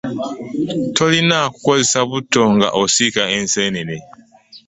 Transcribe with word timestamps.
Tolina 0.95 1.39
kozesa 1.63 1.99
butto 2.09 2.41
nga 2.55 2.67
osika 2.81 3.23
ensenene. 3.37 3.97